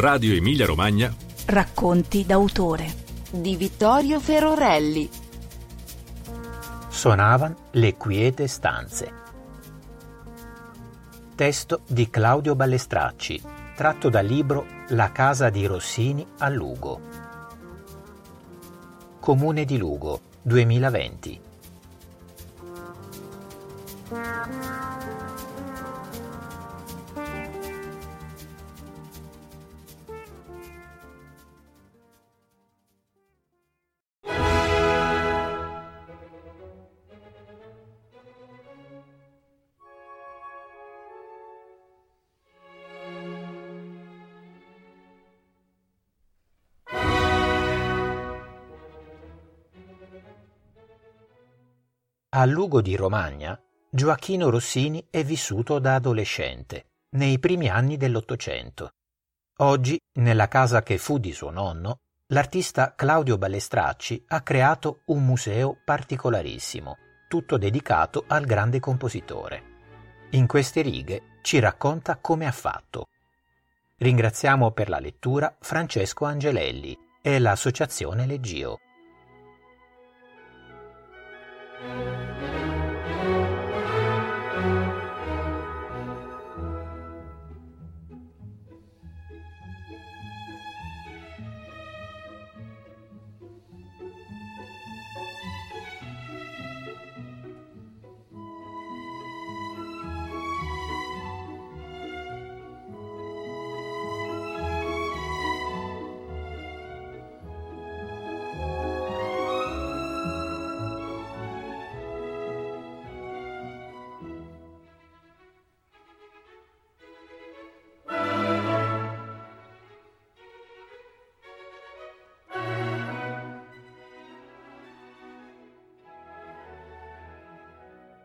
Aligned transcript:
Radio 0.00 0.32
Emilia 0.34 0.64
Romagna. 0.64 1.14
Racconti 1.44 2.24
d'autore 2.24 2.90
di 3.30 3.54
Vittorio 3.54 4.18
Ferorelli. 4.18 5.06
Suonavan 6.88 7.54
le 7.72 7.98
quiete 7.98 8.46
stanze. 8.46 9.12
Testo 11.34 11.82
di 11.86 12.08
Claudio 12.08 12.54
Ballestracci, 12.54 13.42
tratto 13.76 14.08
dal 14.08 14.24
libro 14.24 14.64
La 14.88 15.12
casa 15.12 15.50
di 15.50 15.66
Rossini 15.66 16.26
a 16.38 16.48
Lugo. 16.48 17.00
Comune 19.20 19.66
di 19.66 19.76
Lugo, 19.76 20.20
2020. 20.40 21.40
A 52.40 52.46
Lugo 52.46 52.80
di 52.80 52.96
Romagna, 52.96 53.60
Gioacchino 53.90 54.48
Rossini 54.48 55.06
è 55.10 55.22
vissuto 55.22 55.78
da 55.78 55.96
adolescente, 55.96 56.86
nei 57.10 57.38
primi 57.38 57.68
anni 57.68 57.98
dell'Ottocento. 57.98 58.92
Oggi, 59.58 60.00
nella 60.14 60.48
casa 60.48 60.82
che 60.82 60.96
fu 60.96 61.18
di 61.18 61.32
suo 61.32 61.50
nonno, 61.50 61.98
l'artista 62.28 62.94
Claudio 62.94 63.36
Ballestracci 63.36 64.24
ha 64.28 64.40
creato 64.40 65.02
un 65.08 65.22
museo 65.22 65.82
particolarissimo, 65.84 66.96
tutto 67.28 67.58
dedicato 67.58 68.24
al 68.26 68.46
grande 68.46 68.80
compositore. 68.80 69.62
In 70.30 70.46
queste 70.46 70.80
righe 70.80 71.40
ci 71.42 71.58
racconta 71.58 72.16
come 72.16 72.46
ha 72.46 72.52
fatto. 72.52 73.08
Ringraziamo 73.98 74.70
per 74.70 74.88
la 74.88 74.98
lettura 74.98 75.54
Francesco 75.60 76.24
Angelelli 76.24 76.96
e 77.20 77.38
l'associazione 77.38 78.24
Leggio. 78.24 78.78
Música 81.82 82.39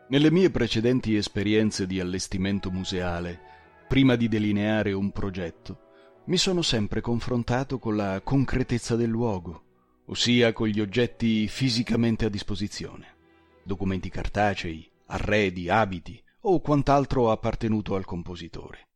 Nelle 0.08 0.30
mie 0.30 0.50
precedenti 0.50 1.16
esperienze 1.16 1.84
di 1.84 1.98
allestimento 1.98 2.70
museale, 2.70 3.40
prima 3.88 4.14
di 4.14 4.28
delineare 4.28 4.92
un 4.92 5.10
progetto, 5.10 5.80
mi 6.26 6.36
sono 6.36 6.62
sempre 6.62 7.00
confrontato 7.00 7.80
con 7.80 7.96
la 7.96 8.20
concretezza 8.20 8.94
del 8.94 9.08
luogo, 9.08 9.64
ossia 10.06 10.52
con 10.52 10.68
gli 10.68 10.80
oggetti 10.80 11.48
fisicamente 11.48 12.24
a 12.24 12.28
disposizione, 12.28 13.16
documenti 13.64 14.08
cartacei, 14.08 14.88
arredi, 15.06 15.68
abiti 15.68 16.22
o 16.42 16.60
quant'altro 16.60 17.32
appartenuto 17.32 17.96
al 17.96 18.04
compositore. 18.04 18.90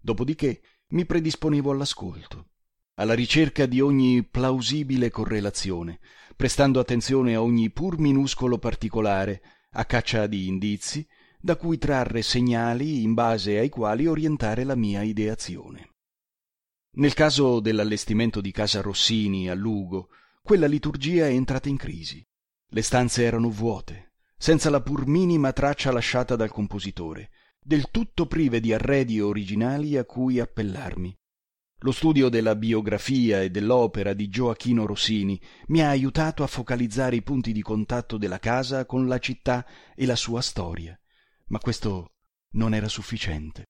Dopodiché 0.00 0.60
mi 0.90 1.04
predisponevo 1.04 1.72
all'ascolto, 1.72 2.50
alla 2.94 3.14
ricerca 3.14 3.66
di 3.66 3.80
ogni 3.80 4.22
plausibile 4.22 5.10
correlazione, 5.10 5.98
prestando 6.36 6.78
attenzione 6.78 7.34
a 7.34 7.42
ogni 7.42 7.70
pur 7.70 7.98
minuscolo 7.98 8.58
particolare 8.58 9.42
a 9.76 9.84
caccia 9.84 10.26
di 10.26 10.46
indizi 10.46 11.06
da 11.40 11.56
cui 11.56 11.78
trarre 11.78 12.22
segnali 12.22 13.02
in 13.02 13.12
base 13.12 13.58
ai 13.58 13.68
quali 13.68 14.06
orientare 14.06 14.64
la 14.64 14.74
mia 14.74 15.02
ideazione. 15.02 15.90
Nel 16.96 17.12
caso 17.12 17.60
dell'allestimento 17.60 18.40
di 18.40 18.50
casa 18.50 18.80
Rossini 18.80 19.50
a 19.50 19.54
Lugo, 19.54 20.08
quella 20.42 20.66
liturgia 20.66 21.26
è 21.26 21.30
entrata 21.30 21.68
in 21.68 21.76
crisi. 21.76 22.24
Le 22.68 22.82
stanze 22.82 23.24
erano 23.24 23.50
vuote, 23.50 24.12
senza 24.38 24.70
la 24.70 24.80
pur 24.80 25.06
minima 25.06 25.52
traccia 25.52 25.90
lasciata 25.90 26.36
dal 26.36 26.50
compositore, 26.50 27.30
del 27.60 27.90
tutto 27.90 28.26
prive 28.26 28.60
di 28.60 28.72
arredi 28.72 29.20
originali 29.20 29.96
a 29.96 30.04
cui 30.04 30.38
appellarmi. 30.38 31.14
Lo 31.84 31.92
studio 31.92 32.30
della 32.30 32.56
biografia 32.56 33.42
e 33.42 33.50
dell'opera 33.50 34.14
di 34.14 34.30
Gioachino 34.30 34.86
Rossini 34.86 35.38
mi 35.66 35.82
ha 35.82 35.90
aiutato 35.90 36.42
a 36.42 36.46
focalizzare 36.46 37.16
i 37.16 37.22
punti 37.22 37.52
di 37.52 37.60
contatto 37.60 38.16
della 38.16 38.38
casa 38.38 38.86
con 38.86 39.06
la 39.06 39.18
città 39.18 39.66
e 39.94 40.06
la 40.06 40.16
sua 40.16 40.40
storia, 40.40 40.98
ma 41.48 41.58
questo 41.58 42.14
non 42.52 42.72
era 42.72 42.88
sufficiente. 42.88 43.66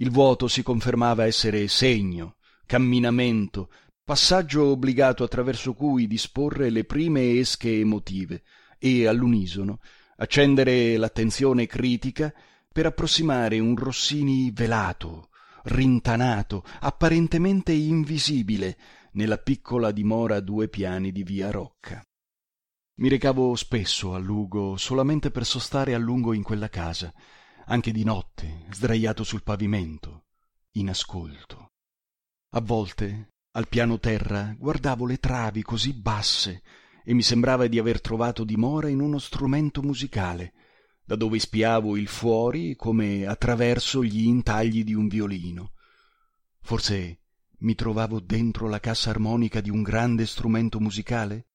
Il 0.00 0.10
vuoto 0.10 0.48
si 0.48 0.64
confermava 0.64 1.24
essere 1.26 1.68
segno, 1.68 2.38
camminamento, 2.66 3.70
passaggio 4.02 4.64
obbligato 4.64 5.22
attraverso 5.22 5.74
cui 5.74 6.08
disporre 6.08 6.70
le 6.70 6.82
prime 6.82 7.38
esche 7.38 7.70
emotive 7.78 8.42
e, 8.80 9.06
all'unisono, 9.06 9.78
accendere 10.16 10.96
l'attenzione 10.96 11.66
critica 11.66 12.34
per 12.72 12.86
approssimare 12.86 13.60
un 13.60 13.76
Rossini 13.76 14.50
velato, 14.50 15.28
rintanato, 15.66 16.64
apparentemente 16.80 17.72
invisibile, 17.72 18.78
nella 19.12 19.38
piccola 19.38 19.90
dimora 19.90 20.36
a 20.36 20.40
due 20.40 20.68
piani 20.68 21.10
di 21.10 21.22
via 21.22 21.50
Rocca. 21.50 22.02
Mi 22.98 23.08
recavo 23.08 23.54
spesso 23.56 24.14
a 24.14 24.18
Lugo 24.18 24.76
solamente 24.76 25.30
per 25.30 25.44
sostare 25.44 25.94
a 25.94 25.98
lungo 25.98 26.32
in 26.32 26.42
quella 26.42 26.68
casa, 26.68 27.12
anche 27.66 27.92
di 27.92 28.04
notte, 28.04 28.66
sdraiato 28.70 29.24
sul 29.24 29.42
pavimento, 29.42 30.26
in 30.72 30.88
ascolto. 30.88 31.72
A 32.54 32.60
volte, 32.60 33.30
al 33.52 33.68
piano 33.68 33.98
terra, 33.98 34.54
guardavo 34.56 35.04
le 35.04 35.18
travi 35.18 35.62
così 35.62 35.92
basse 35.94 36.62
e 37.04 37.12
mi 37.12 37.22
sembrava 37.22 37.66
di 37.66 37.78
aver 37.78 38.00
trovato 38.00 38.44
dimora 38.44 38.88
in 38.88 39.00
uno 39.00 39.18
strumento 39.18 39.82
musicale, 39.82 40.52
da 41.06 41.14
dove 41.14 41.38
spiavo 41.38 41.96
il 41.96 42.08
fuori 42.08 42.74
come 42.74 43.24
attraverso 43.24 44.02
gli 44.02 44.26
intagli 44.26 44.82
di 44.82 44.92
un 44.92 45.06
violino. 45.06 45.72
Forse 46.60 47.20
mi 47.58 47.76
trovavo 47.76 48.18
dentro 48.18 48.68
la 48.68 48.80
cassa 48.80 49.10
armonica 49.10 49.60
di 49.60 49.70
un 49.70 49.82
grande 49.82 50.26
strumento 50.26 50.80
musicale? 50.80 51.46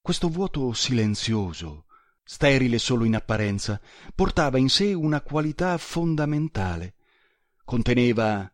Questo 0.00 0.28
vuoto 0.28 0.72
silenzioso, 0.72 1.84
sterile 2.24 2.78
solo 2.78 3.04
in 3.04 3.14
apparenza, 3.14 3.78
portava 4.14 4.56
in 4.56 4.70
sé 4.70 4.94
una 4.94 5.20
qualità 5.20 5.76
fondamentale. 5.76 6.94
Conteneva, 7.62 8.50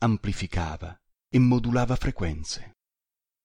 amplificava 0.00 1.00
e 1.30 1.38
modulava 1.38 1.96
frequenze. 1.96 2.76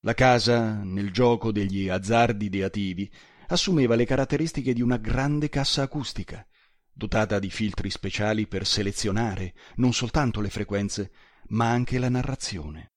La 0.01 0.13
casa, 0.13 0.83
nel 0.83 1.13
gioco 1.13 1.53
degli 1.53 1.87
azzardi 1.87 2.47
ideativi, 2.47 3.09
assumeva 3.47 3.95
le 3.95 4.05
caratteristiche 4.05 4.73
di 4.73 4.81
una 4.81 4.97
grande 4.97 5.49
cassa 5.49 5.83
acustica, 5.83 6.45
dotata 6.91 7.39
di 7.39 7.49
filtri 7.49 7.89
speciali 7.89 8.47
per 8.47 8.65
selezionare 8.65 9.53
non 9.75 9.93
soltanto 9.93 10.41
le 10.41 10.49
frequenze, 10.49 11.11
ma 11.49 11.69
anche 11.69 11.99
la 11.99 12.09
narrazione. 12.09 12.91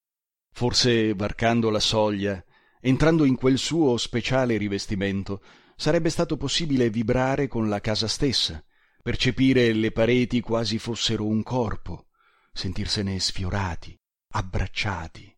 Forse 0.53 1.15
varcando 1.15 1.71
la 1.71 1.81
soglia, 1.81 2.43
entrando 2.81 3.25
in 3.25 3.37
quel 3.37 3.59
suo 3.59 3.97
speciale 3.97 4.57
rivestimento, 4.57 5.43
sarebbe 5.77 6.09
stato 6.09 6.37
possibile 6.37 6.89
vibrare 6.89 7.49
con 7.49 7.69
la 7.69 7.81
casa 7.81 8.09
stessa, 8.09 8.65
percepire 9.03 9.73
le 9.73 9.93
pareti 9.93 10.41
quasi 10.41 10.79
fossero 10.79 11.27
un 11.27 11.43
corpo, 11.43 12.07
sentirsene 12.53 13.19
sfiorati, 13.21 13.97
abbracciati 14.33 15.37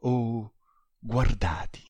o 0.00 0.52
guardati. 0.98 1.84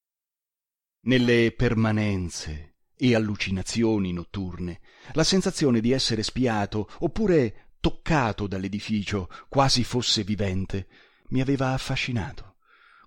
Nelle 1.06 1.52
permanenze 1.52 2.78
e 2.96 3.14
allucinazioni 3.14 4.12
notturne, 4.12 4.80
la 5.12 5.22
sensazione 5.22 5.78
di 5.78 5.92
essere 5.92 6.24
spiato 6.24 6.88
oppure 6.98 7.74
toccato 7.78 8.48
dall'edificio, 8.48 9.28
quasi 9.48 9.84
fosse 9.84 10.24
vivente, 10.24 10.88
mi 11.28 11.40
aveva 11.40 11.74
affascinato. 11.74 12.56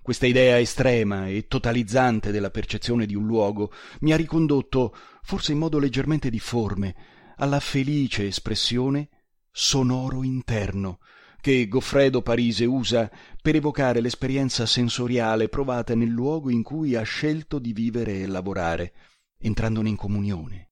Questa 0.02 0.26
idea 0.26 0.58
estrema 0.58 1.28
e 1.28 1.48
totalizzante 1.48 2.32
della 2.32 2.52
percezione 2.52 3.06
di 3.06 3.16
un 3.16 3.26
luogo 3.26 3.74
mi 4.00 4.14
ha 4.14 4.16
ricondotto, 4.16 4.96
forse 5.22 5.52
in 5.52 5.58
modo 5.58 5.78
leggermente 5.78 6.30
difforme, 6.30 6.96
alla 7.36 7.60
felice 7.60 8.28
espressione 8.28 9.10
sonoro 9.52 10.24
interno 10.24 11.00
che 11.42 11.68
Goffredo 11.68 12.22
Parise 12.22 12.66
usa 12.66 13.10
per 13.42 13.56
evocare 13.56 14.02
l'esperienza 14.02 14.66
sensoriale 14.66 15.48
provata 15.48 15.96
nel 15.96 16.10
luogo 16.10 16.50
in 16.50 16.64
cui 16.64 16.96
ha 16.96 17.04
scelto 17.04 17.60
di 17.60 17.74
vivere 17.74 18.20
e 18.20 18.28
lavorare, 18.28 18.94
entrandone 19.38 19.90
in 19.90 19.96
comunione, 19.96 20.72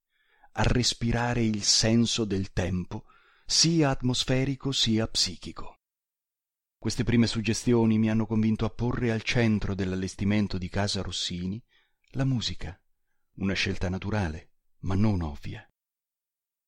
a 0.54 0.64
respirare 0.64 1.44
il 1.44 1.64
senso 1.64 2.26
del 2.26 2.52
tempo, 2.52 3.06
sia 3.46 3.90
atmosferico 3.90 4.72
sia 4.72 5.08
psichico. 5.08 5.80
Queste 6.78 7.04
prime 7.04 7.28
suggestioni 7.28 7.98
mi 7.98 8.10
hanno 8.10 8.26
convinto 8.26 8.66
a 8.66 8.70
porre 8.70 9.12
al 9.12 9.24
centro 9.24 9.74
dell'allestimento 9.74 10.58
di 10.58 10.70
casa 10.70 11.02
Rossini 11.02 11.64
la 12.12 12.24
musica, 12.24 12.80
una 13.36 13.54
scelta 13.54 13.90
naturale, 13.90 14.52
ma 14.80 14.96
non 14.96 15.22
ovvia. 15.22 15.68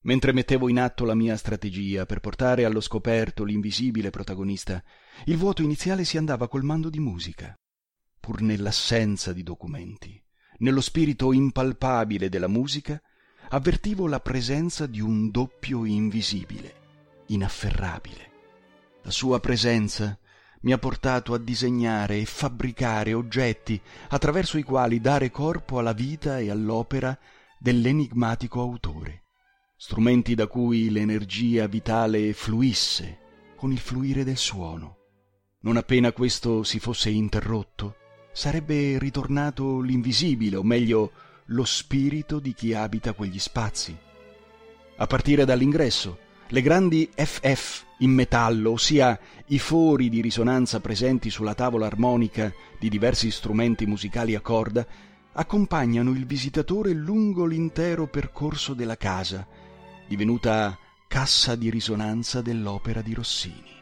Mentre 0.04 0.31
mettevo 0.31 0.69
in 0.69 0.80
atto 0.80 1.04
la 1.04 1.13
mia 1.13 1.36
strategia 1.36 2.06
per 2.06 2.22
portare 2.22 2.63
allo 2.63 2.80
scoperto 2.80 3.44
l'invisibile 3.44 4.12
protagonista, 4.12 4.81
il 5.25 5.36
vuoto 5.36 5.62
iniziale 5.62 6.06
si 6.06 6.18
andava 6.18 6.48
colmando 6.48 6.90
di 6.90 7.01
musica, 7.01 7.54
pur 8.18 8.42
nell'assenza 8.42 9.34
di 9.34 9.44
documenti. 9.44 10.22
Nello 10.60 10.80
spirito 10.80 11.34
impalpabile 11.34 12.30
della 12.30 12.48
musica 12.48 13.01
avvertivo 13.50 14.07
la 14.07 14.22
presenza 14.22 14.86
di 14.86 15.01
un 15.01 15.31
doppio 15.31 15.84
invisibile, 15.84 16.74
inafferrabile. 17.28 18.31
La 19.04 19.12
sua 19.12 19.42
presenza 19.42 20.18
mi 20.62 20.72
ha 20.72 20.78
portato 20.78 21.34
a 21.34 21.38
disegnare 21.38 22.19
e 22.19 22.25
fabbricare 22.25 23.13
oggetti 23.13 23.80
attraverso 24.10 24.57
i 24.57 24.63
quali 24.63 25.02
dare 25.02 25.30
corpo 25.30 25.78
alla 25.78 25.94
vita 25.94 26.40
e 26.40 26.50
all'opera 26.50 27.18
dell'enigmatico 27.57 28.62
autore 28.62 29.24
strumenti 29.81 30.36
da 30.36 30.48
cui 30.48 30.90
l'energia 30.90 31.66
vitale 31.68 32.34
fluisse 32.34 33.18
con 33.56 33.72
il 33.72 33.80
fluire 33.80 34.26
del 34.26 34.36
suono. 34.36 34.98
Non 35.62 35.78
appena 35.78 36.12
questo 36.12 36.64
si 36.64 36.80
fosse 36.80 37.10
interrotto, 37.10 37.96
sarebbe 38.34 39.00
ritornato 39.00 39.80
l'invisibile, 39.80 40.58
o 40.58 40.64
meglio, 40.64 41.12
lo 41.46 41.64
spirito 41.64 42.40
di 42.40 42.54
chi 42.54 42.74
abita 42.74 43.14
quegli 43.14 43.40
spazi. 43.40 43.98
A 44.98 45.08
partire 45.08 45.46
dall'ingresso, 45.46 46.18
le 46.50 46.62
grandi 46.62 47.10
FF 47.16 47.86
in 48.00 48.12
metallo, 48.12 48.72
ossia 48.72 49.18
i 49.46 49.60
fori 49.60 50.10
di 50.10 50.20
risonanza 50.20 50.81
presenti 50.81 51.30
sulla 51.30 51.56
tavola 51.56 51.86
armonica 51.86 52.54
di 52.78 52.90
diversi 52.90 53.31
strumenti 53.31 53.86
musicali 53.86 54.36
a 54.36 54.42
corda, 54.42 54.86
accompagnano 55.31 56.12
il 56.12 56.26
visitatore 56.26 56.92
lungo 56.92 57.46
l'intero 57.46 58.08
percorso 58.08 58.74
della 58.74 58.98
casa, 58.98 59.48
divenuta 60.10 60.76
cassa 61.08 61.56
di 61.56 61.70
risonanza 61.70 62.42
dell'opera 62.42 63.04
di 63.04 63.14
Rossini. 63.14 63.79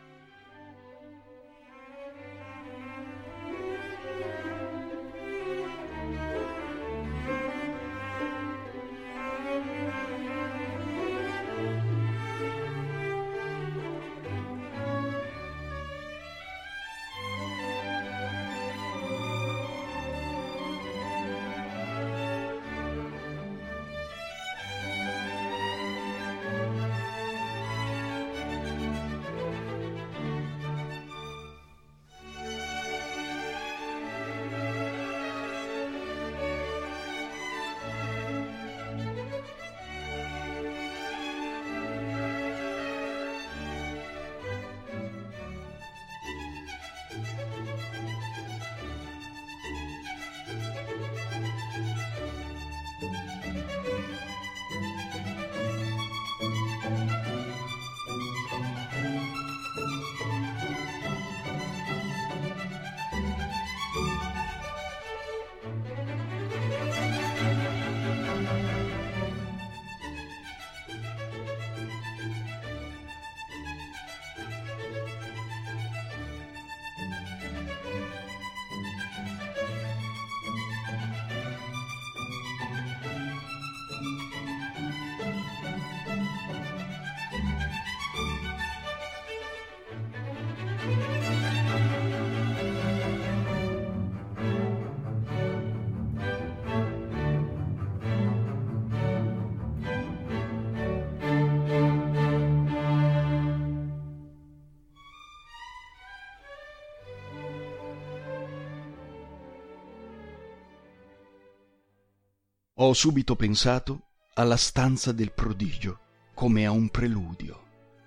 Ho 112.79 112.93
subito 112.93 113.35
pensato 113.35 114.01
alla 114.35 114.55
stanza 114.55 115.11
del 115.11 115.31
prodigio 115.31 115.99
come 116.35 116.63
a 116.63 116.69
un 116.69 116.89
preludio, 116.89 117.63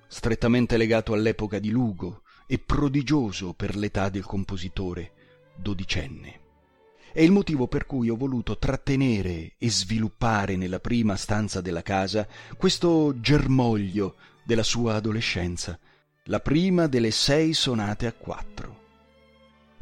strettamente 0.06 0.76
legato 0.76 1.12
all'epoca 1.12 1.58
di 1.58 1.70
Lugo 1.70 2.22
e 2.46 2.60
prodigioso 2.60 3.52
per 3.52 3.74
l'età 3.74 4.08
del 4.10 4.24
compositore, 4.24 5.12
dodicenne. 5.56 6.40
È 7.12 7.20
il 7.20 7.32
motivo 7.32 7.66
per 7.66 7.84
cui 7.84 8.10
ho 8.10 8.16
voluto 8.16 8.58
trattenere 8.58 9.54
e 9.58 9.68
sviluppare 9.68 10.54
nella 10.54 10.78
prima 10.78 11.16
stanza 11.16 11.60
della 11.60 11.82
casa 11.82 12.28
questo 12.56 13.18
germoglio 13.18 14.14
della 14.44 14.62
sua 14.62 14.94
adolescenza, 14.94 15.76
la 16.26 16.38
prima 16.38 16.86
delle 16.86 17.10
sei 17.10 17.54
sonate 17.54 18.06
a 18.06 18.12
quattro. 18.12 18.79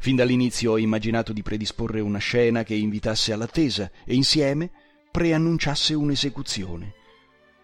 Fin 0.01 0.15
dall'inizio 0.15 0.71
ho 0.71 0.77
immaginato 0.77 1.33
di 1.33 1.43
predisporre 1.43 1.99
una 1.99 2.19
scena 2.19 2.63
che 2.63 2.73
invitasse 2.73 3.33
all'attesa 3.33 3.91
e 4.05 4.15
insieme 4.15 4.71
preannunciasse 5.11 5.93
un'esecuzione. 5.93 6.93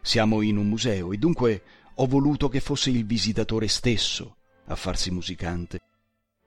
Siamo 0.01 0.41
in 0.41 0.57
un 0.57 0.67
museo 0.67 1.13
e 1.13 1.17
dunque 1.17 1.63
ho 1.95 2.05
voluto 2.07 2.49
che 2.49 2.59
fosse 2.59 2.89
il 2.89 3.05
visitatore 3.05 3.69
stesso 3.69 4.35
a 4.65 4.75
farsi 4.75 5.11
musicante, 5.11 5.79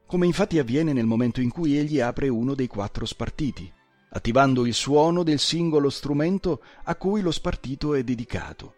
come 0.06 0.26
infatti 0.26 0.58
avviene 0.58 0.92
nel 0.92 1.06
momento 1.06 1.40
in 1.40 1.48
cui 1.48 1.78
egli 1.78 2.00
apre 2.00 2.28
uno 2.28 2.54
dei 2.54 2.66
quattro 2.66 3.06
spartiti, 3.06 3.72
attivando 4.10 4.66
il 4.66 4.74
suono 4.74 5.22
del 5.22 5.38
singolo 5.38 5.88
strumento 5.88 6.62
a 6.84 6.96
cui 6.96 7.22
lo 7.22 7.30
spartito 7.30 7.94
è 7.94 8.04
dedicato. 8.04 8.74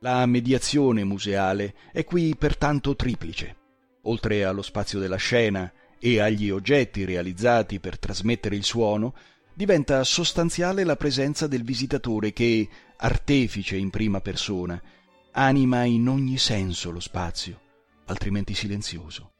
La 0.00 0.26
mediazione 0.26 1.04
museale 1.04 1.74
è 1.92 2.04
qui 2.04 2.34
pertanto 2.36 2.96
triplice. 2.96 3.56
Oltre 4.02 4.44
allo 4.44 4.62
spazio 4.62 4.98
della 4.98 5.16
scena 5.16 5.72
e 6.06 6.20
agli 6.20 6.50
oggetti 6.50 7.06
realizzati 7.06 7.80
per 7.80 7.98
trasmettere 7.98 8.56
il 8.56 8.64
suono, 8.64 9.14
diventa 9.54 10.04
sostanziale 10.04 10.84
la 10.84 10.96
presenza 10.96 11.46
del 11.46 11.62
visitatore 11.62 12.34
che, 12.34 12.68
artefice 12.98 13.78
in 13.78 13.88
prima 13.88 14.20
persona, 14.20 14.78
anima 15.30 15.84
in 15.84 16.06
ogni 16.06 16.36
senso 16.36 16.90
lo 16.90 17.00
spazio, 17.00 17.58
altrimenti 18.04 18.52
silenzioso. 18.52 19.32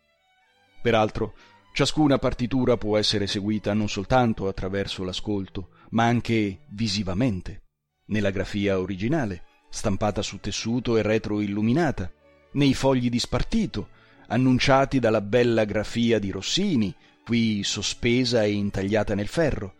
Peraltro, 0.80 1.34
ciascuna 1.74 2.16
partitura 2.16 2.78
può 2.78 2.96
essere 2.96 3.26
seguita 3.26 3.74
non 3.74 3.90
soltanto 3.90 4.48
attraverso 4.48 5.04
l'ascolto, 5.04 5.68
ma 5.90 6.04
anche 6.04 6.60
visivamente, 6.70 7.64
nella 8.06 8.30
grafia 8.30 8.80
originale, 8.80 9.42
stampata 9.68 10.22
su 10.22 10.38
tessuto 10.40 10.96
e 10.96 11.02
retroilluminata, 11.02 12.10
nei 12.52 12.72
fogli 12.72 13.10
di 13.10 13.18
spartito, 13.18 13.88
annunciati 14.28 14.98
dalla 14.98 15.20
bella 15.20 15.64
grafia 15.64 16.18
di 16.18 16.30
Rossini, 16.30 16.94
qui 17.24 17.62
sospesa 17.62 18.42
e 18.42 18.52
intagliata 18.52 19.14
nel 19.14 19.28
ferro, 19.28 19.74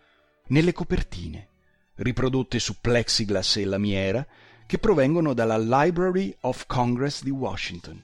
nelle 0.49 0.73
copertine, 0.73 1.49
riprodotte 1.97 2.59
su 2.59 2.81
plexiglass 2.81 3.57
e 3.57 3.65
lamiera, 3.65 4.27
che 4.67 4.79
provengono 4.79 5.35
dalla 5.35 5.59
Library 5.59 6.35
of 6.41 6.67
Congress 6.67 7.23
di 7.23 7.31
Washington. 7.31 8.03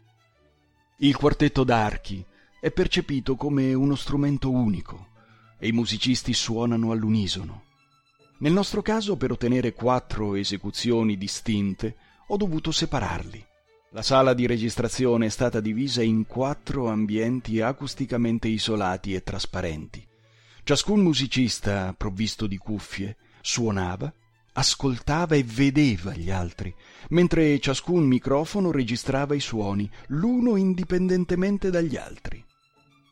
Il 0.98 1.16
quartetto 1.16 1.64
d'archi 1.64 2.24
è 2.60 2.70
percepito 2.70 3.34
come 3.36 3.72
uno 3.72 3.94
strumento 3.94 4.50
unico 4.50 5.08
e 5.58 5.68
i 5.68 5.72
musicisti 5.72 6.34
suonano 6.34 6.90
all'unisono. 6.90 7.64
Nel 8.38 8.52
nostro 8.52 8.82
caso, 8.82 9.16
per 9.16 9.30
ottenere 9.32 9.72
quattro 9.72 10.34
esecuzioni 10.34 11.16
distinte, 11.16 11.96
ho 12.28 12.36
dovuto 12.36 12.70
separarli. 12.70 13.46
La 13.92 14.02
sala 14.02 14.34
di 14.34 14.46
registrazione 14.46 15.26
è 15.26 15.28
stata 15.30 15.58
divisa 15.58 16.00
in 16.00 16.24
quattro 16.24 16.86
ambienti 16.86 17.60
acusticamente 17.60 18.46
isolati 18.46 19.14
e 19.14 19.24
trasparenti. 19.24 20.06
Ciascun 20.62 21.00
musicista, 21.00 21.92
provvisto 21.98 22.46
di 22.46 22.56
cuffie, 22.56 23.16
suonava, 23.40 24.14
ascoltava 24.52 25.34
e 25.34 25.42
vedeva 25.42 26.14
gli 26.14 26.30
altri, 26.30 26.72
mentre 27.08 27.58
ciascun 27.58 28.04
microfono 28.04 28.70
registrava 28.70 29.34
i 29.34 29.40
suoni, 29.40 29.90
l'uno 30.08 30.54
indipendentemente 30.54 31.70
dagli 31.70 31.96
altri. 31.96 32.44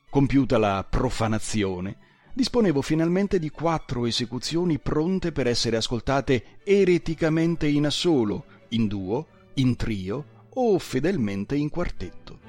Compiuta 0.09 0.59
la 0.59 0.87
profanazione, 0.89 1.97
disponevo 2.33 2.83
finalmente 2.83 3.41
di 3.41 3.51
quattro 3.51 4.07
esecuzioni 4.07 4.79
pronte 4.79 5.33
per 5.33 5.49
essere 5.49 5.77
ascoltate 5.77 6.61
ereticamente 6.63 7.67
in 7.67 7.87
assolo, 7.87 8.45
in 8.69 8.87
duo, 8.87 9.27
in 9.55 9.75
trio 9.75 10.37
o 10.61 10.77
fedelmente 10.81 11.55
in 11.55 11.69
quartetto. 11.69 12.41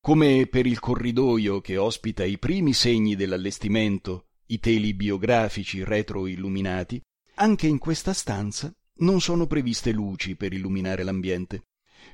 Come 0.00 0.46
per 0.46 0.66
il 0.66 0.78
corridoio 0.78 1.60
che 1.62 1.78
ospita 1.78 2.24
i 2.24 2.38
primi 2.38 2.74
segni 2.74 3.16
dell'allestimento, 3.16 4.26
i 4.48 4.58
teli 4.58 4.92
biografici 4.92 5.82
retroilluminati, 5.82 7.00
anche 7.36 7.66
in 7.66 7.78
questa 7.78 8.12
stanza 8.12 8.70
non 9.00 9.20
sono 9.22 9.46
previste 9.46 9.92
luci 9.92 10.36
per 10.36 10.52
illuminare 10.52 11.02
l'ambiente. 11.02 11.62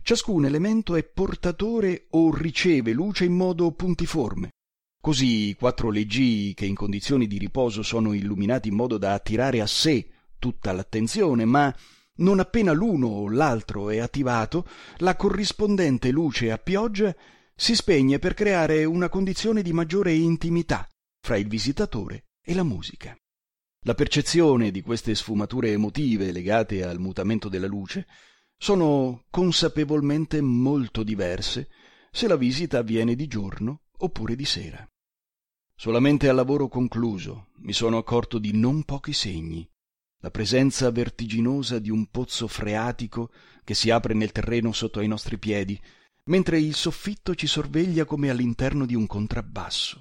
Ciascun 0.03 0.45
elemento 0.45 0.95
è 0.95 1.03
portatore 1.03 2.07
o 2.11 2.33
riceve 2.33 2.93
luce 2.93 3.25
in 3.25 3.35
modo 3.35 3.73
puntiforme, 3.73 4.51
Così 5.05 5.49
i 5.49 5.55
quattro 5.55 5.91
leggii 5.91 6.55
che 6.55 6.65
in 6.65 6.75
condizioni 6.75 7.27
di 7.27 7.37
riposo 7.37 7.83
sono 7.83 8.15
illuminati 8.15 8.69
in 8.69 8.75
modo 8.75 8.97
da 8.97 9.13
attirare 9.13 9.61
a 9.61 9.67
sé 9.67 10.09
tutta 10.39 10.73
l'attenzione, 10.73 11.45
ma 11.45 11.71
non 12.21 12.41
appena 12.41 12.73
l'uno 12.73 13.09
o 13.09 13.29
l'altro 13.29 13.91
è 13.91 13.99
attivato, 13.99 14.67
la 15.01 15.15
corrispondente 15.15 16.11
luce 16.11 16.51
a 16.51 16.57
pioggia 16.57 17.15
si 17.55 17.75
spegne 17.75 18.19
per 18.19 18.33
creare 18.33 18.87
una 18.87 19.11
condizione 19.11 19.61
di 19.61 19.75
maggiore 19.75 20.15
intimità 20.15 20.89
fra 21.21 21.37
il 21.37 21.49
visitatore 21.49 22.29
e 22.43 22.55
la 22.55 22.63
musica. 22.63 23.15
La 23.85 23.93
percezione 23.93 24.71
di 24.71 24.81
queste 24.81 25.15
sfumature 25.15 25.71
emotive 25.71 26.33
legate 26.33 26.83
al 26.83 26.99
mutamento 26.99 27.51
della 27.51 27.67
luce 27.67 28.07
sono 28.57 29.27
consapevolmente 29.29 30.41
molto 30.41 31.03
diverse 31.03 31.69
se 32.11 32.27
la 32.27 32.37
visita 32.37 32.79
avviene 32.79 33.15
di 33.15 33.27
giorno 33.27 33.83
oppure 33.99 34.35
di 34.35 34.47
sera. 34.47 34.89
Solamente 35.77 36.29
al 36.29 36.37
lavoro 36.37 36.69
concluso 36.69 37.49
mi 37.57 37.73
sono 37.73 37.99
accorto 37.99 38.39
di 38.39 38.53
non 38.53 38.85
pochi 38.85 39.13
segni. 39.13 39.69
La 40.21 40.31
presenza 40.31 40.91
vertiginosa 40.91 41.79
di 41.79 41.91
un 41.91 42.07
pozzo 42.07 42.49
freatico 42.49 43.31
che 43.65 43.75
si 43.75 43.91
apre 43.91 44.15
nel 44.15 44.33
terreno 44.33 44.73
sotto 44.73 45.01
ai 45.01 45.09
nostri 45.09 45.39
piedi, 45.39 45.79
mentre 46.25 46.59
il 46.59 46.75
soffitto 46.75 47.35
ci 47.35 47.47
sorveglia 47.47 48.05
come 48.05 48.31
all'interno 48.31 48.87
di 48.87 48.95
un 48.95 49.07
contrabbasso. 49.07 49.99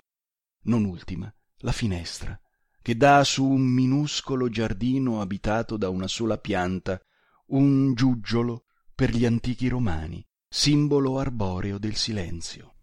Non 0.66 0.86
ultima, 0.86 1.34
la 1.58 1.72
finestra, 1.74 2.40
che 2.82 2.96
dà 2.96 3.24
su 3.24 3.46
un 3.46 3.64
minuscolo 3.64 4.48
giardino 4.50 5.20
abitato 5.20 5.76
da 5.76 5.90
una 5.90 6.08
sola 6.08 6.38
pianta, 6.38 7.02
un 7.48 7.94
giuggiolo 7.94 8.66
per 8.96 9.14
gli 9.14 9.26
antichi 9.26 9.68
romani, 9.68 10.26
simbolo 10.48 11.18
arboreo 11.18 11.78
del 11.78 11.96
silenzio. 11.96 12.76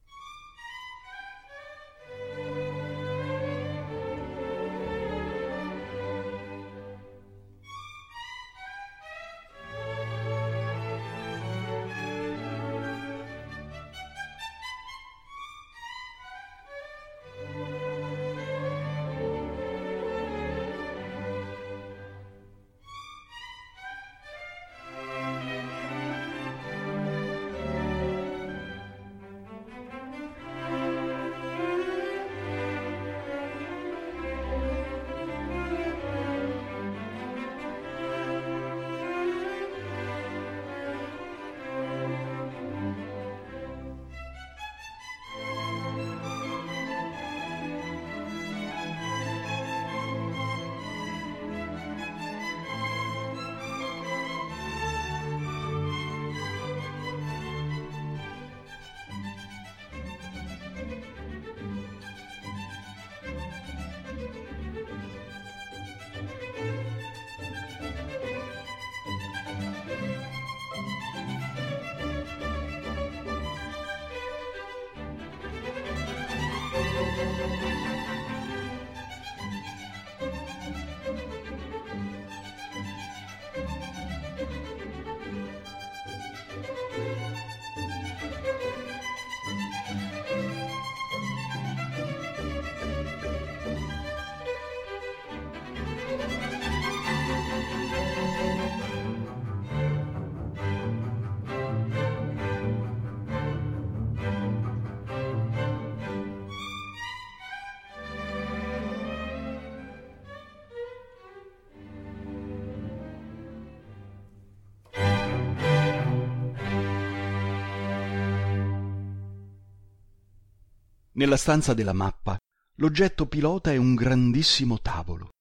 Nella 121.20 121.36
stanza 121.36 121.74
della 121.74 121.92
mappa 121.92 122.38
l'oggetto 122.76 123.26
pilota 123.26 123.70
è 123.70 123.76
un 123.76 123.94
grandissimo 123.94 124.80
tavolo. 124.80 125.32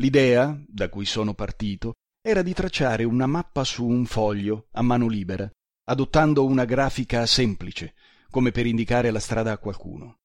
L'idea, 0.00 0.58
da 0.66 0.88
cui 0.88 1.04
sono 1.04 1.34
partito, 1.34 1.96
era 2.22 2.40
di 2.40 2.54
tracciare 2.54 3.04
una 3.04 3.26
mappa 3.26 3.62
su 3.62 3.86
un 3.86 4.06
foglio 4.06 4.68
a 4.72 4.80
mano 4.80 5.06
libera, 5.06 5.46
adottando 5.84 6.46
una 6.46 6.64
grafica 6.64 7.26
semplice, 7.26 7.92
come 8.30 8.52
per 8.52 8.64
indicare 8.64 9.10
la 9.10 9.20
strada 9.20 9.52
a 9.52 9.58
qualcuno. 9.58 10.16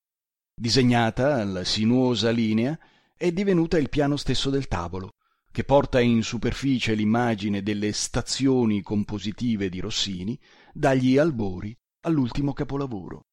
Disegnata, 0.56 1.44
la 1.44 1.66
sinuosa 1.66 2.30
linea 2.30 2.80
è 3.18 3.30
divenuta 3.34 3.78
il 3.78 3.90
piano 3.90 4.16
stesso 4.16 4.50
del 4.50 4.70
tavolo, 4.70 5.16
che 5.52 5.66
porta 5.66 6.00
in 6.00 6.24
superficie 6.24 6.94
l'immagine 6.94 7.62
delle 7.62 7.92
stazioni 7.92 8.82
compositive 8.82 9.68
di 9.68 9.82
Rossini, 9.82 10.40
dagli 10.72 11.18
albori 11.18 11.78
all'ultimo 12.04 12.54
capolavoro 12.54 13.26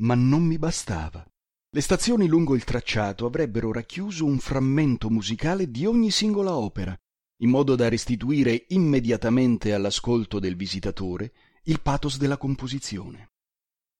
ma 0.00 0.14
non 0.14 0.42
mi 0.42 0.58
bastava. 0.58 1.24
Le 1.72 1.80
stazioni 1.80 2.26
lungo 2.26 2.54
il 2.54 2.64
tracciato 2.64 3.26
avrebbero 3.26 3.72
racchiuso 3.72 4.24
un 4.24 4.38
frammento 4.38 5.08
musicale 5.08 5.70
di 5.70 5.86
ogni 5.86 6.10
singola 6.10 6.56
opera, 6.56 6.96
in 7.42 7.50
modo 7.50 7.76
da 7.76 7.88
restituire 7.88 8.66
immediatamente 8.68 9.72
all'ascolto 9.72 10.38
del 10.38 10.56
visitatore 10.56 11.32
il 11.64 11.80
pathos 11.80 12.18
della 12.18 12.36
composizione. 12.36 13.28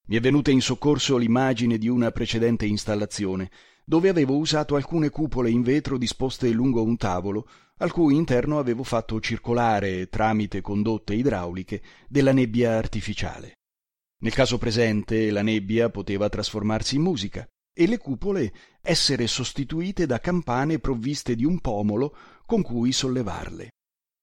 Mi 0.09 0.17
è 0.17 0.21
venuta 0.21 0.51
in 0.51 0.61
soccorso 0.61 1.17
l'immagine 1.17 1.79
di 1.79 1.89
una 1.89 2.11
precedente 2.11 2.67
installazione, 2.67 3.51
dove 3.85 4.09
avevo 4.09 4.37
usato 4.37 4.75
alcune 4.75 5.11
cupole 5.11 5.51
in 5.51 5.63
vetro 5.63 5.97
disposte 5.97 6.51
lungo 6.51 6.83
un 6.83 6.97
tavolo, 6.97 7.49
al 7.79 7.93
cui 7.93 8.17
interno 8.17 8.59
avevo 8.59 8.83
fatto 8.83 9.21
circolare, 9.21 10.09
tramite 10.09 10.61
condotte 10.61 11.15
idrauliche, 11.15 11.83
della 12.09 12.33
nebbia 12.33 12.77
artificiale. 12.77 13.60
Nel 14.23 14.35
caso 14.35 14.59
presente 14.59 15.31
la 15.31 15.43
nebbia 15.43 15.89
poteva 15.89 16.29
trasformarsi 16.29 16.97
in 16.97 17.03
musica 17.03 17.47
e 17.73 17.87
le 17.87 17.97
cupole 17.97 18.53
essere 18.83 19.27
sostituite 19.27 20.05
da 20.05 20.21
campane 20.21 20.79
provviste 20.79 21.35
di 21.35 21.45
un 21.45 21.59
pomolo 21.61 22.15
con 22.45 22.61
cui 22.61 22.93
sollevarle. 22.93 23.71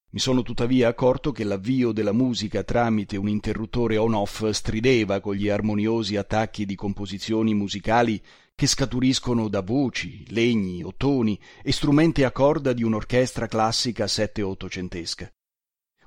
Mi 0.09 0.19
sono 0.19 0.43
tuttavia 0.43 0.87
accorto 0.87 1.31
che 1.31 1.43
l'avvio 1.43 1.91
della 1.91 2.13
musica 2.13 2.63
tramite 2.63 3.17
un 3.17 3.27
interruttore 3.27 3.97
on-off 3.97 4.47
strideva 4.49 5.19
con 5.19 5.33
gli 5.33 5.49
armoniosi 5.49 6.15
attacchi 6.15 6.65
di 6.65 6.75
composizioni 6.75 7.53
musicali 7.53 8.21
che 8.55 8.67
scaturiscono 8.67 9.47
da 9.49 9.61
voci, 9.61 10.25
legni, 10.29 10.83
ottoni 10.83 11.39
e 11.61 11.71
strumenti 11.71 12.23
a 12.23 12.31
corda 12.31 12.71
di 12.71 12.83
un'orchestra 12.83 13.47
classica 13.47 14.07
sette 14.07 14.41
ottocentesca. 14.43 15.29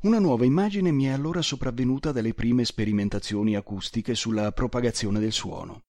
Una 0.03 0.19
nuova 0.19 0.47
immagine 0.47 0.93
mi 0.93 1.05
è 1.05 1.11
allora 1.11 1.43
sopravvenuta 1.43 2.11
dalle 2.11 2.33
prime 2.33 2.65
sperimentazioni 2.65 3.55
acustiche 3.55 4.15
sulla 4.15 4.51
propagazione 4.51 5.21
del 5.21 5.31
suono. 5.31 5.83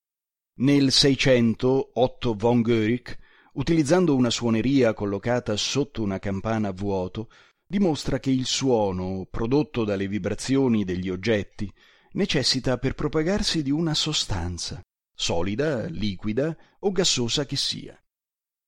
Nel 0.58 0.92
Seicento 0.92 1.92
Otto 1.94 2.34
von 2.34 2.60
Guericke, 2.60 3.16
utilizzando 3.54 4.14
una 4.14 4.28
suoneria 4.28 4.92
collocata 4.92 5.56
sotto 5.56 6.02
una 6.02 6.18
campana 6.18 6.68
a 6.68 6.72
vuoto, 6.72 7.30
dimostra 7.66 8.18
che 8.18 8.28
il 8.28 8.44
suono, 8.44 9.26
prodotto 9.30 9.82
dalle 9.82 10.08
vibrazioni 10.08 10.84
degli 10.84 11.08
oggetti, 11.08 11.72
necessita 12.12 12.76
per 12.76 12.92
propagarsi 12.92 13.62
di 13.62 13.70
una 13.70 13.94
sostanza, 13.94 14.82
solida, 15.14 15.86
liquida 15.86 16.54
o 16.80 16.92
gassosa 16.92 17.46
che 17.46 17.56
sia. 17.56 17.98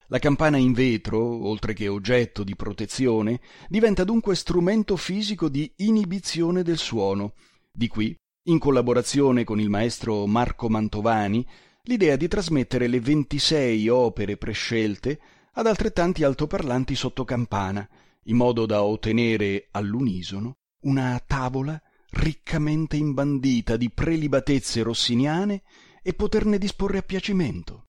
La 0.08 0.18
campana 0.18 0.58
in 0.58 0.72
vetro, 0.72 1.18
oltre 1.46 1.72
che 1.72 1.88
oggetto 1.88 2.44
di 2.44 2.54
protezione, 2.54 3.40
diventa 3.68 4.04
dunque 4.04 4.36
strumento 4.36 4.96
fisico 4.96 5.48
di 5.48 5.72
inibizione 5.76 6.62
del 6.62 6.76
suono. 6.76 7.32
Di 7.72 7.88
qui, 7.88 8.14
in 8.48 8.58
collaborazione 8.58 9.44
con 9.44 9.60
il 9.60 9.70
maestro 9.70 10.26
Marco 10.26 10.68
Mantovani, 10.68 11.46
l'idea 11.84 12.16
di 12.16 12.28
trasmettere 12.28 12.86
le 12.86 13.00
ventisei 13.00 13.88
opere 13.88 14.36
prescelte 14.36 15.18
ad 15.52 15.66
altrettanti 15.66 16.22
altoparlanti 16.22 16.94
sotto 16.94 17.24
campana, 17.24 17.88
in 18.24 18.36
modo 18.36 18.66
da 18.66 18.82
ottenere 18.82 19.68
all'unisono 19.70 20.56
una 20.82 21.22
tavola 21.26 21.80
riccamente 22.10 22.96
imbandita 22.96 23.76
di 23.76 23.90
prelibatezze 23.90 24.82
rossiniane 24.82 25.62
e 26.02 26.12
poterne 26.12 26.58
disporre 26.58 26.98
a 26.98 27.02
piacimento. 27.02 27.83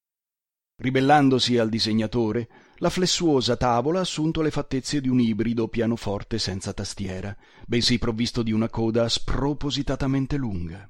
Ribellandosi 0.78 1.58
al 1.58 1.70
disegnatore, 1.70 2.50
la 2.80 2.90
flessuosa 2.90 3.56
tavola 3.56 4.00
ha 4.00 4.02
assunto 4.02 4.42
le 4.42 4.52
fattezze 4.52 5.00
di 5.00 5.08
un 5.08 5.22
ibrido 5.22 5.70
pianoforte 5.70 6.38
senza 6.38 6.74
tastiera, 6.74 7.36
bensì 7.66 7.98
provvisto 7.98 8.44
di 8.44 8.52
una 8.52 8.68
coda 8.68 9.08
spropositatamente 9.08 10.36
lunga. 10.36 10.86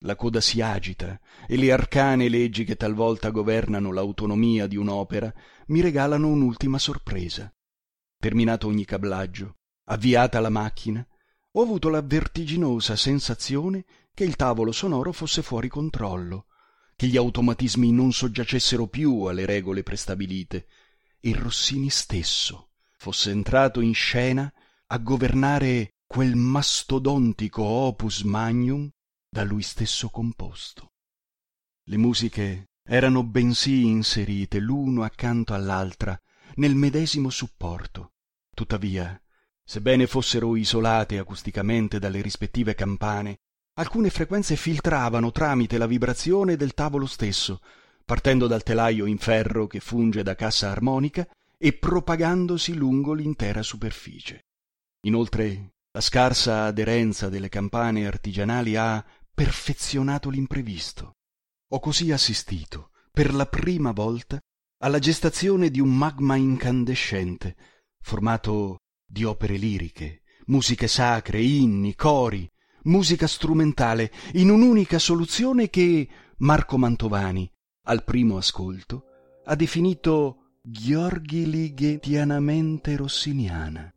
La 0.00 0.16
coda 0.16 0.40
si 0.40 0.62
agita 0.62 1.20
e 1.46 1.56
le 1.56 1.70
arcane 1.70 2.30
leggi 2.30 2.64
che 2.64 2.76
talvolta 2.76 3.30
governano 3.30 3.92
l'autonomia 3.92 4.66
di 4.66 4.76
un'opera 4.76 5.32
mi 5.66 5.82
regalano 5.82 6.28
un'ultima 6.28 6.78
sorpresa. 6.78 7.52
Terminato 8.18 8.66
ogni 8.66 8.86
cablaggio, 8.86 9.56
avviata 9.88 10.40
la 10.40 10.50
macchina, 10.50 11.06
ho 11.52 11.62
avuto 11.62 11.90
la 11.90 12.00
vertiginosa 12.00 12.96
sensazione 12.96 13.84
che 14.14 14.24
il 14.24 14.36
tavolo 14.36 14.72
sonoro 14.72 15.12
fosse 15.12 15.42
fuori 15.42 15.68
controllo, 15.68 16.46
che 16.96 17.06
gli 17.06 17.18
automatismi 17.18 17.92
non 17.92 18.12
soggiacessero 18.12 18.88
più 18.88 19.24
alle 19.24 19.44
regole 19.44 19.82
prestabilite 19.82 20.66
e 21.20 21.34
Rossini 21.34 21.90
stesso 21.90 22.70
fosse 22.96 23.30
entrato 23.30 23.80
in 23.80 23.94
scena 23.94 24.50
a 24.86 24.98
governare 24.98 25.96
quel 26.06 26.34
mastodontico 26.36 27.62
opus 27.62 28.22
magnum 28.22 28.90
da 29.28 29.44
lui 29.44 29.62
stesso 29.62 30.08
composto. 30.08 30.92
Le 31.84 31.96
musiche 31.98 32.70
erano 32.82 33.22
bensì 33.22 33.84
inserite 33.84 34.58
l'uno 34.58 35.02
accanto 35.02 35.52
all'altra 35.52 36.18
nel 36.54 36.74
medesimo 36.74 37.28
supporto. 37.28 38.12
Tuttavia, 38.54 39.20
sebbene 39.62 40.06
fossero 40.06 40.56
isolate 40.56 41.18
acusticamente 41.18 41.98
dalle 41.98 42.22
rispettive 42.22 42.74
campane, 42.74 43.40
alcune 43.78 44.10
frequenze 44.10 44.56
filtravano 44.56 45.30
tramite 45.30 45.78
la 45.78 45.86
vibrazione 45.86 46.56
del 46.56 46.74
tavolo 46.74 47.06
stesso, 47.06 47.60
partendo 48.04 48.46
dal 48.46 48.62
telaio 48.62 49.06
in 49.06 49.18
ferro 49.18 49.66
che 49.66 49.80
funge 49.80 50.22
da 50.22 50.34
cassa 50.34 50.70
armonica 50.70 51.26
e 51.58 51.72
propagandosi 51.72 52.74
lungo 52.74 53.12
l'intera 53.12 53.62
superficie. 53.62 54.44
Inoltre, 55.06 55.72
la 55.92 56.00
scarsa 56.00 56.64
aderenza 56.64 57.28
delle 57.28 57.48
campane 57.48 58.06
artigianali 58.06 58.76
ha 58.76 59.04
perfezionato 59.32 60.30
l'imprevisto. 60.30 61.12
Ho 61.70 61.80
così 61.80 62.12
assistito, 62.12 62.90
per 63.10 63.34
la 63.34 63.46
prima 63.46 63.92
volta, 63.92 64.38
alla 64.78 64.98
gestazione 64.98 65.70
di 65.70 65.80
un 65.80 65.96
magma 65.96 66.36
incandescente, 66.36 67.56
formato 68.00 68.78
di 69.06 69.24
opere 69.24 69.56
liriche, 69.56 70.22
musiche 70.46 70.88
sacre, 70.88 71.40
inni, 71.42 71.94
cori, 71.94 72.48
musica 72.86 73.26
strumentale, 73.26 74.10
in 74.32 74.50
un'unica 74.50 74.98
soluzione 74.98 75.70
che 75.70 76.08
Marco 76.38 76.76
Mantovani, 76.78 77.50
al 77.84 78.02
primo 78.02 78.36
ascolto, 78.36 79.04
ha 79.44 79.54
definito 79.54 80.58
Gheorghi 80.62 81.48
Lighetianamente 81.48 82.96
rossiniana. 82.96 83.92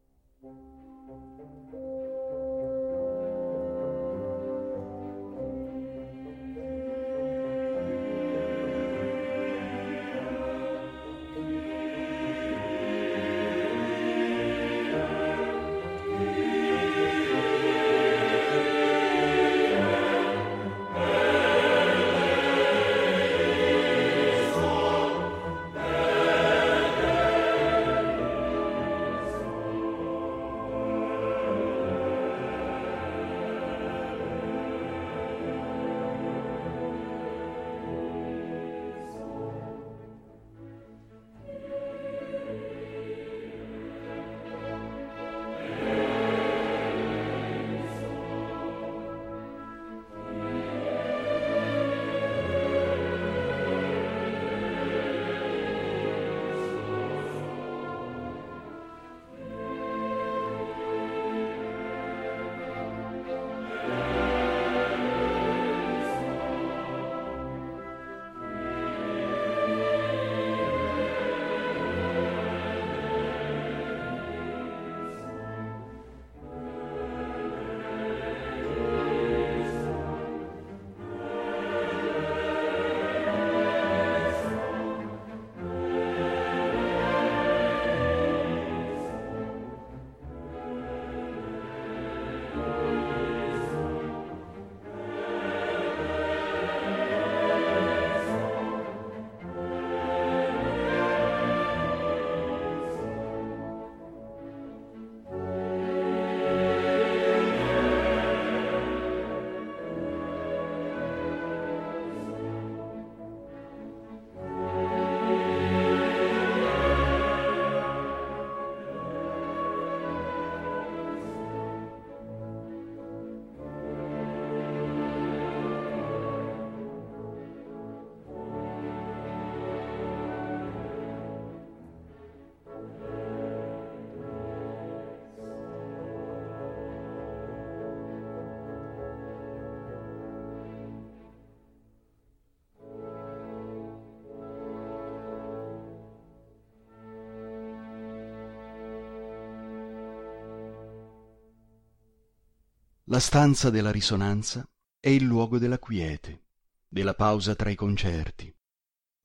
La 153.11 153.19
stanza 153.19 153.71
della 153.71 153.89
risonanza 153.89 154.69
è 154.99 155.09
il 155.09 155.23
luogo 155.23 155.57
della 155.57 155.79
quiete, 155.79 156.43
della 156.87 157.15
pausa 157.15 157.55
tra 157.55 157.71
i 157.71 157.75
concerti. 157.75 158.53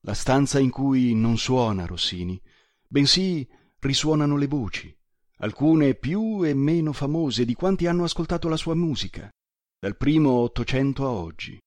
La 0.07 0.15
stanza 0.15 0.59
in 0.59 0.71
cui 0.71 1.15
non 1.15 1.37
suona 1.37 1.85
Rossini, 1.85 2.41
bensì 2.89 3.47
risuonano 3.81 4.39
le 4.39 4.47
voci, 4.47 4.97
alcune 5.37 5.97
più 5.97 6.43
e 6.47 6.55
meno 6.55 6.95
famose 6.95 7.45
di 7.45 7.53
quanti 7.53 7.87
hanno 7.87 8.05
ascoltato 8.05 8.49
la 8.49 8.57
sua 8.57 8.75
musica, 8.75 9.29
dal 9.79 9.99
primo 9.99 10.31
Ottocento 10.31 11.05
a 11.05 11.11
oggi. 11.11 11.61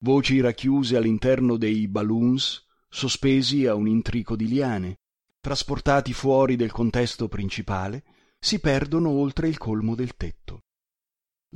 Voci 0.00 0.40
racchiuse 0.40 0.94
all'interno 0.98 1.56
dei 1.56 1.88
balloons, 1.88 2.66
sospesi 2.86 3.64
a 3.64 3.74
un 3.74 3.88
intrico 3.88 4.36
di 4.36 4.46
liane, 4.46 4.98
trasportati 5.40 6.12
fuori 6.12 6.54
del 6.56 6.70
contesto 6.70 7.28
principale, 7.28 8.04
si 8.38 8.60
perdono 8.60 9.08
oltre 9.08 9.48
il 9.48 9.56
colmo 9.56 9.94
del 9.94 10.16
tetto. 10.16 10.60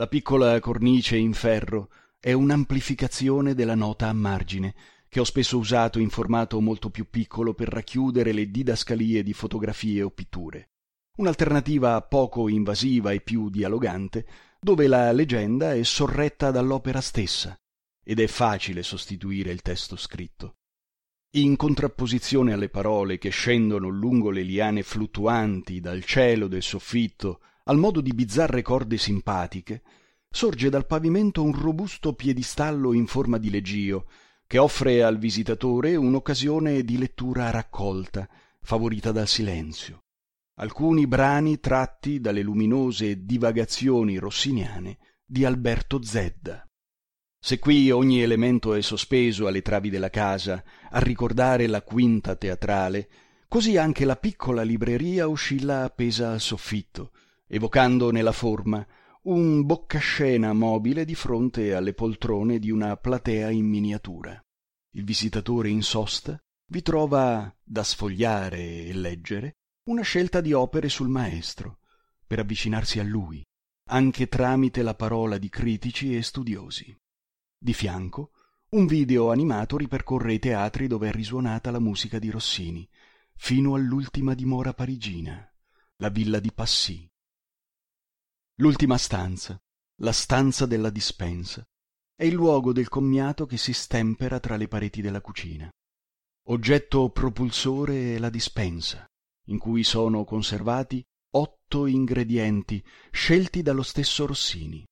La 0.01 0.07
piccola 0.07 0.59
cornice 0.61 1.19
in 1.19 1.35
ferro 1.35 1.91
è 2.19 2.33
un'amplificazione 2.33 3.53
della 3.53 3.75
nota 3.75 4.09
a 4.09 4.15
margine, 4.15 4.75
che 5.11 5.21
ho 5.21 5.25
spesso 5.25 5.59
usato 5.59 5.99
in 5.99 6.09
formato 6.09 6.59
molto 6.59 6.89
più 6.89 7.11
piccolo 7.11 7.53
per 7.53 7.69
racchiudere 7.69 8.33
le 8.33 8.51
didascalie 8.51 9.23
di 9.23 9.35
fotografie 9.35 10.01
o 10.01 10.09
pitture. 10.09 10.71
Un'alternativa 11.19 12.01
poco 12.01 12.49
invasiva 12.49 13.13
e 13.13 13.21
più 13.21 13.51
dialogante, 13.51 14.27
dove 14.59 14.87
la 14.87 15.13
leggenda 15.13 15.75
è 15.75 15.83
sorretta 15.83 16.51
dall'opera 16.51 17.03
stessa, 17.03 17.55
ed 18.03 18.21
è 18.21 18.27
facile 18.27 18.83
sostituire 18.83 19.51
il 19.51 19.61
testo 19.61 19.97
scritto. 19.97 20.55
In 21.35 21.57
contrapposizione 21.57 22.55
alle 22.55 22.71
parole 22.71 23.19
che 23.19 23.29
scendono 23.29 23.89
lungo 23.89 24.31
le 24.31 24.45
liane 24.45 24.83
fluttuanti 24.83 25.79
dal 25.79 26.03
cielo 26.05 26.49
del 26.49 26.63
soffitto 26.63 27.41
al 27.71 27.79
modo 27.79 28.01
di 28.01 28.13
bizzarre 28.13 28.63
corde 28.63 28.99
simpatiche, 28.99 29.83
sorge 30.29 30.71
dal 30.71 30.87
pavimento 30.87 31.41
un 31.41 31.57
robusto 31.57 32.15
piedistallo 32.15 32.93
in 32.93 33.07
forma 33.07 33.39
di 33.39 33.49
leggio, 33.49 34.11
che 34.45 34.59
offre 34.59 35.05
al 35.05 35.19
visitatore 35.19 35.95
un'occasione 35.95 36.83
di 36.83 36.99
lettura 36.99 37.51
raccolta, 37.51 38.29
favorita 38.61 39.13
dal 39.13 39.29
silenzio. 39.29 40.01
Alcuni 40.57 41.07
brani 41.07 41.61
tratti 41.61 42.19
dalle 42.19 42.43
luminose 42.43 43.25
divagazioni 43.25 44.19
rossiniane 44.19 44.99
di 45.25 45.45
Alberto 45.45 46.03
Zedda. 46.03 46.67
Se 47.39 47.61
qui 47.61 47.93
ogni 47.93 48.21
elemento 48.21 48.75
è 48.75 48.83
sospeso 48.83 49.47
alle 49.47 49.63
travi 49.63 49.91
della 49.91 50.11
casa 50.11 50.65
a 50.91 50.99
ricordare 50.99 51.69
la 51.69 51.83
quinta 51.83 52.35
teatrale, 52.35 53.09
così 53.47 53.77
anche 53.77 54.05
la 54.05 54.17
piccola 54.17 54.63
libreria 54.63 55.29
oscilla 55.29 55.85
appesa 55.85 56.33
al 56.33 56.41
soffitto, 56.41 57.13
evocando 57.53 58.13
nella 58.13 58.31
forma 58.31 58.87
un 59.23 59.67
boccascena 59.67 60.53
mobile 60.53 61.05
di 61.05 61.17
fronte 61.17 61.75
alle 61.75 61.95
poltrone 61.95 62.61
di 62.61 62.71
una 62.71 62.97
platea 62.97 63.51
in 63.51 63.67
miniatura. 63.67 64.41
Il 64.93 65.05
visitatore 65.05 65.69
in 65.69 65.83
sosta 65.83 66.41
vi 66.67 66.81
trova 66.81 67.53
da 67.61 67.83
sfogliare 67.83 68.85
e 68.85 68.95
leggere 68.95 69.57
una 69.89 70.03
scelta 70.03 70.41
di 70.41 70.53
opere 70.53 70.89
sul 70.89 71.09
maestro, 71.09 71.81
per 72.25 72.39
avvicinarsi 72.39 73.01
a 73.01 73.03
lui, 73.03 73.45
anche 73.89 74.29
tramite 74.29 74.83
la 74.83 74.95
parola 74.95 75.37
di 75.37 75.49
critici 75.49 76.17
e 76.17 76.23
studiosi. 76.23 76.97
Di 77.59 77.75
fianco, 77.75 78.31
un 78.71 78.87
video 78.87 79.33
animato 79.33 79.77
ripercorre 79.77 80.35
i 80.35 80.39
teatri 80.39 80.87
dove 80.87 81.09
è 81.09 81.13
risuonata 81.13 81.73
la 81.73 81.81
musica 81.81 82.21
di 82.21 82.31
Rossini, 82.31 82.89
fino 83.35 83.75
all'ultima 83.75 84.35
dimora 84.35 84.73
parigina, 84.73 85.53
la 85.97 86.09
villa 86.09 86.39
di 86.39 86.53
Passy, 86.53 87.10
L'ultima 88.61 88.99
stanza, 88.99 89.59
la 90.03 90.13
stanza 90.13 90.67
della 90.67 90.91
dispensa, 90.91 91.67
è 92.15 92.25
il 92.25 92.35
luogo 92.35 92.75
del 92.75 92.89
commiato 92.89 93.47
che 93.47 93.57
si 93.57 93.73
stempera 93.73 94.39
tra 94.39 94.57
le 94.57 94.69
pareti 94.69 95.01
della 95.01 95.23
cucina. 95.23 95.71
Oggetto 96.49 97.09
propulsore 97.09 98.17
è 98.17 98.19
la 98.19 98.29
dispensa, 98.29 99.07
in 99.47 99.57
cui 99.57 99.83
sono 99.83 100.25
conservati 100.25 101.03
otto 101.37 101.87
ingredienti 101.87 102.85
scelti 103.11 103.63
dallo 103.63 103.83
stesso 103.83 104.27
Rossini. 104.27 104.85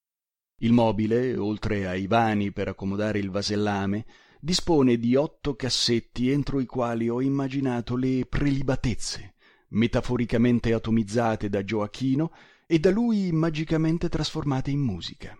Il 0.61 0.73
mobile, 0.73 1.37
oltre 1.37 1.87
ai 1.87 2.07
vani 2.07 2.53
per 2.53 2.69
accomodare 2.69 3.19
il 3.19 3.29
vasellame, 3.29 4.07
dispone 4.41 4.97
di 4.97 5.15
otto 5.15 5.57
cassetti 5.57 6.31
entro 6.31 6.59
i 6.61 6.65
quali 6.65 7.11
ho 7.11 7.21
immaginato 7.21 7.97
le 7.97 8.25
prelibatezze, 8.25 9.35
metaforicamente 9.73 10.73
atomizzate 10.73 11.51
da 11.51 11.63
Gioacchino 11.63 12.33
e 12.71 12.79
da 12.79 12.91
lui 12.91 13.33
magicamente 13.33 14.11
trasformate 14.11 14.71
in 14.71 14.81
musica. 14.81 15.35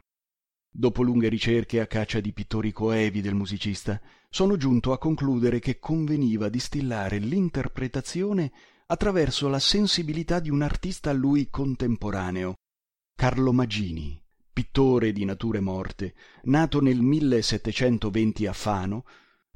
Dopo 0.71 1.03
lunghe 1.03 1.29
ricerche 1.29 1.79
a 1.79 1.87
caccia 1.87 2.21
di 2.21 2.33
pittori 2.33 2.73
coevi 2.73 3.21
del 3.21 3.35
musicista, 3.35 4.01
sono 4.31 4.57
giunto 4.57 4.93
a 4.93 4.99
concludere 4.99 5.59
che 5.59 5.79
conveniva 5.79 6.49
distillare 6.49 7.19
l'interpretazione 7.19 8.51
attraverso 8.87 9.49
la 9.49 9.59
sensibilità 9.59 10.41
di 10.41 10.49
un 10.49 10.63
artista 10.63 11.11
a 11.11 11.13
lui 11.13 11.51
contemporaneo, 11.51 12.55
Carlo 13.15 13.53
Magini, 13.53 14.19
pittore 14.51 15.13
di 15.13 15.27
nature 15.27 15.61
morte, 15.61 16.15
nato 16.45 16.81
nel 16.81 17.03
1720 17.03 18.47
a 18.47 18.55
Fano, 18.55 19.05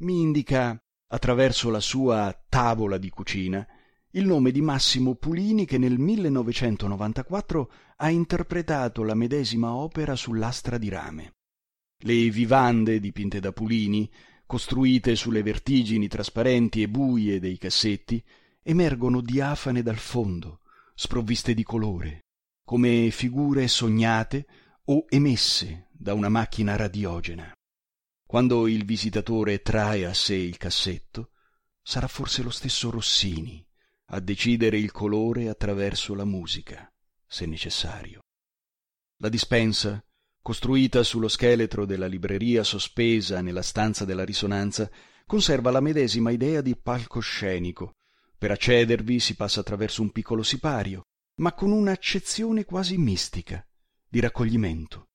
mi 0.00 0.20
indica, 0.20 0.78
attraverso 1.06 1.70
la 1.70 1.80
sua 1.80 2.38
tavola 2.50 2.98
di 2.98 3.08
cucina, 3.08 3.66
il 4.14 4.26
nome 4.26 4.50
di 4.50 4.60
Massimo 4.60 5.14
Pulini 5.14 5.64
che 5.64 5.78
nel 5.78 5.98
1994 5.98 7.72
ha 7.96 8.10
interpretato 8.10 9.04
la 9.04 9.14
medesima 9.14 9.74
opera 9.74 10.14
sull'astra 10.16 10.76
di 10.76 10.90
rame. 10.90 11.32
Le 12.02 12.28
vivande 12.28 13.00
dipinte 13.00 13.40
da 13.40 13.52
Pulini, 13.52 14.10
costruite 14.44 15.16
sulle 15.16 15.42
vertigini 15.42 16.08
trasparenti 16.08 16.82
e 16.82 16.88
buie 16.88 17.40
dei 17.40 17.56
cassetti, 17.56 18.22
emergono 18.62 19.22
diafane 19.22 19.82
dal 19.82 19.96
fondo, 19.96 20.60
sprovviste 20.94 21.54
di 21.54 21.62
colore, 21.62 22.24
come 22.66 23.10
figure 23.10 23.66
sognate 23.66 24.46
o 24.86 25.06
emesse 25.08 25.88
da 25.90 26.12
una 26.12 26.28
macchina 26.28 26.76
radiogena. 26.76 27.50
Quando 28.26 28.66
il 28.66 28.84
visitatore 28.84 29.62
trae 29.62 30.04
a 30.04 30.12
sé 30.12 30.34
il 30.34 30.58
cassetto, 30.58 31.30
sarà 31.80 32.08
forse 32.08 32.42
lo 32.42 32.50
stesso 32.50 32.90
Rossini 32.90 33.64
a 34.14 34.20
decidere 34.20 34.76
il 34.76 34.92
colore 34.92 35.48
attraverso 35.48 36.14
la 36.14 36.26
musica, 36.26 36.86
se 37.26 37.46
necessario. 37.46 38.20
La 39.22 39.30
dispensa, 39.30 40.04
costruita 40.42 41.02
sullo 41.02 41.28
scheletro 41.28 41.86
della 41.86 42.06
libreria 42.06 42.62
sospesa 42.62 43.40
nella 43.40 43.62
stanza 43.62 44.04
della 44.04 44.24
risonanza, 44.24 44.90
conserva 45.24 45.70
la 45.70 45.80
medesima 45.80 46.30
idea 46.30 46.60
di 46.60 46.76
palcoscenico. 46.76 47.92
Per 48.36 48.50
accedervi 48.50 49.18
si 49.18 49.34
passa 49.34 49.60
attraverso 49.60 50.02
un 50.02 50.10
piccolo 50.10 50.42
sipario, 50.42 51.04
ma 51.36 51.54
con 51.54 51.70
un'accezione 51.70 52.66
quasi 52.66 52.98
mistica, 52.98 53.66
di 54.06 54.20
raccoglimento. 54.20 55.06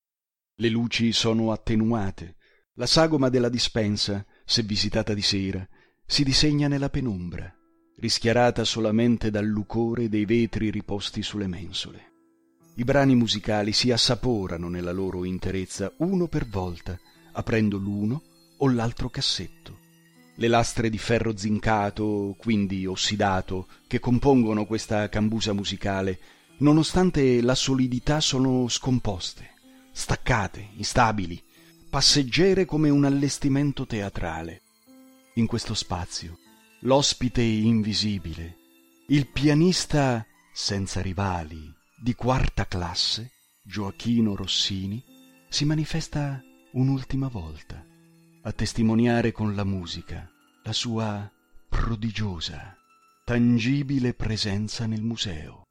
Le 0.55 0.69
luci 0.69 1.12
sono 1.12 1.51
attenuate, 1.51 2.38
la 2.73 2.88
sagoma 2.88 3.29
della 3.29 3.49
dispensa, 3.49 4.25
se 4.43 4.63
visitata 4.63 5.13
di 5.13 5.21
sera, 5.21 5.67
si 6.03 6.23
disegna 6.23 6.67
nella 6.67 6.89
penombra 6.89 7.56
rischiarata 7.99 8.63
solamente 8.63 9.31
dal 9.31 9.45
lucore 9.45 10.07
dei 10.07 10.25
vetri 10.25 10.69
riposti 10.69 11.23
sulle 11.23 11.47
mensole. 11.47 12.12
I 12.75 12.83
brani 12.83 13.15
musicali 13.15 13.73
si 13.73 13.91
assaporano 13.91 14.69
nella 14.69 14.91
loro 14.91 15.25
interezza 15.25 15.91
uno 15.97 16.27
per 16.27 16.47
volta, 16.47 16.99
aprendo 17.31 17.77
l'uno 17.77 18.21
o 18.57 18.69
l'altro 18.69 19.10
cassetto. 19.10 19.79
Le 20.36 20.47
lastre 20.47 20.91
di 20.91 20.99
ferro 20.99 21.36
zincato, 21.36 22.36
quindi 22.38 22.86
ossidato, 22.86 23.67
che 23.88 23.99
compongono 23.99 24.65
questa 24.65 25.10
cambusa 25.10 25.53
musicale, 25.53 26.19
nonostante 26.57 27.41
la 27.41 27.55
solidità 27.55 28.19
sono 28.19 28.67
scomposte, 28.67 29.53
staccate, 29.91 30.69
instabili, 30.75 31.41
passeggere 31.89 32.65
come 32.65 32.91
un 32.91 33.05
allestimento 33.05 33.88
teatrale. 33.88 34.62
In 35.33 35.47
questo 35.47 35.73
spazio 35.73 36.38
l'ospite 36.88 37.41
invisibile, 37.41 38.56
il 39.10 39.28
pianista 39.28 40.26
senza 40.54 41.02
rivali 41.02 41.69
di 42.02 42.15
quarta 42.15 42.65
classe, 42.65 43.32
Gioachino 43.62 44.38
Rossini, 44.38 45.04
si 45.50 45.65
manifesta 45.65 46.41
un'ultima 46.71 47.28
volta 47.28 47.86
a 48.41 48.52
testimoniare 48.54 49.34
con 49.34 49.54
la 49.54 49.65
musica 49.65 50.32
la 50.63 50.71
sua 50.71 51.30
prodigiosa, 51.67 52.78
tangibile 53.26 54.13
presenza 54.13 54.86
nel 54.86 55.02
museo. 55.02 55.66